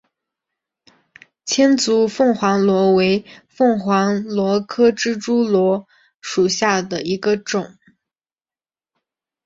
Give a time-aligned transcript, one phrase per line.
[1.45, 5.87] 千足凤凰螺为凤凰螺科蜘蛛螺
[6.21, 7.77] 属下的一个种。